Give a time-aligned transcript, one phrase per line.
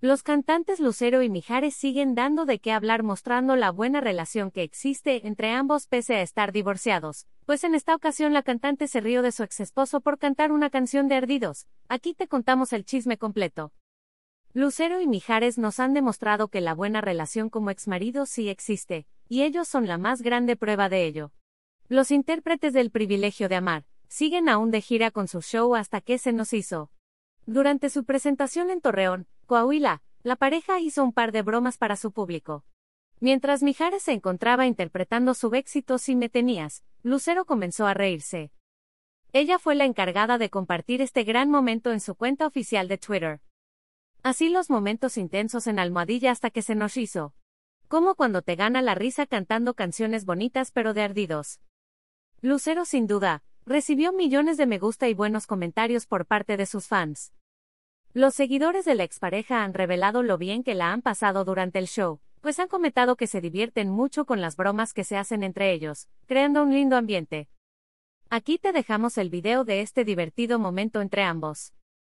[0.00, 4.62] Los cantantes Lucero y Mijares siguen dando de qué hablar mostrando la buena relación que
[4.62, 9.22] existe entre ambos pese a estar divorciados, pues en esta ocasión la cantante se rió
[9.22, 11.66] de su ex esposo por cantar una canción de ardidos.
[11.88, 13.72] Aquí te contamos el chisme completo.
[14.52, 19.42] Lucero y Mijares nos han demostrado que la buena relación como exmarido sí existe, y
[19.42, 21.32] ellos son la más grande prueba de ello.
[21.88, 26.18] Los intérpretes del privilegio de amar, siguen aún de gira con su show hasta que
[26.18, 26.92] se nos hizo.
[27.46, 32.12] Durante su presentación en Torreón, Coahuila, la pareja hizo un par de bromas para su
[32.12, 32.66] público.
[33.18, 38.52] Mientras Mijares se encontraba interpretando su éxito Si me tenías, Lucero comenzó a reírse.
[39.32, 43.40] Ella fue la encargada de compartir este gran momento en su cuenta oficial de Twitter.
[44.22, 47.32] Así los momentos intensos en almohadilla hasta que se nos hizo.
[47.88, 51.58] Como cuando te gana la risa cantando canciones bonitas pero de ardidos.
[52.42, 56.86] Lucero sin duda, recibió millones de me gusta y buenos comentarios por parte de sus
[56.86, 57.32] fans.
[58.14, 61.86] Los seguidores de la expareja han revelado lo bien que la han pasado durante el
[61.86, 65.72] show, pues han comentado que se divierten mucho con las bromas que se hacen entre
[65.72, 67.48] ellos, creando un lindo ambiente.
[68.30, 71.74] Aquí te dejamos el video de este divertido momento entre ambos.